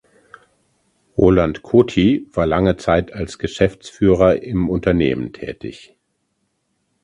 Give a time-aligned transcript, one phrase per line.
[1.15, 5.95] Roland Coty war lange Zeit als Geschäftsführer im Unternehmen tätig.